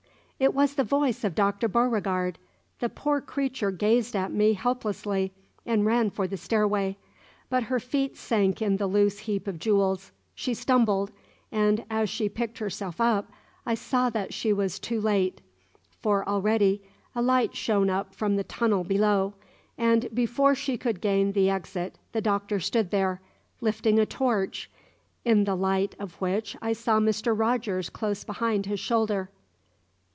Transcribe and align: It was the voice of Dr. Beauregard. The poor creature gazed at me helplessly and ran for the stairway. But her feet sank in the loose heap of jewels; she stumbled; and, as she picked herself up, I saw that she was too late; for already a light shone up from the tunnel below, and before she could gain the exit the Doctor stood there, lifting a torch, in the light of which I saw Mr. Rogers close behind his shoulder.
It 0.43 0.55
was 0.55 0.73
the 0.73 0.83
voice 0.83 1.23
of 1.23 1.35
Dr. 1.35 1.67
Beauregard. 1.67 2.39
The 2.79 2.89
poor 2.89 3.21
creature 3.21 3.69
gazed 3.69 4.15
at 4.15 4.31
me 4.31 4.53
helplessly 4.53 5.33
and 5.67 5.85
ran 5.85 6.09
for 6.09 6.27
the 6.27 6.35
stairway. 6.35 6.97
But 7.51 7.65
her 7.65 7.79
feet 7.79 8.17
sank 8.17 8.59
in 8.59 8.77
the 8.77 8.87
loose 8.87 9.19
heap 9.19 9.47
of 9.47 9.59
jewels; 9.59 10.11
she 10.33 10.55
stumbled; 10.55 11.11
and, 11.51 11.85
as 11.91 12.09
she 12.09 12.27
picked 12.27 12.57
herself 12.57 12.99
up, 12.99 13.29
I 13.67 13.75
saw 13.75 14.09
that 14.09 14.33
she 14.33 14.51
was 14.51 14.79
too 14.79 14.99
late; 14.99 15.41
for 15.99 16.27
already 16.27 16.81
a 17.13 17.21
light 17.21 17.55
shone 17.55 17.91
up 17.91 18.15
from 18.15 18.35
the 18.35 18.43
tunnel 18.43 18.83
below, 18.83 19.35
and 19.77 20.07
before 20.11 20.55
she 20.55 20.75
could 20.75 21.01
gain 21.01 21.33
the 21.33 21.51
exit 21.51 21.99
the 22.13 22.21
Doctor 22.21 22.59
stood 22.59 22.89
there, 22.89 23.21
lifting 23.59 23.99
a 23.99 24.07
torch, 24.07 24.71
in 25.23 25.43
the 25.43 25.55
light 25.55 25.93
of 25.99 26.19
which 26.19 26.57
I 26.63 26.73
saw 26.73 26.99
Mr. 26.99 27.37
Rogers 27.37 27.91
close 27.91 28.23
behind 28.23 28.65
his 28.65 28.79
shoulder. 28.79 29.29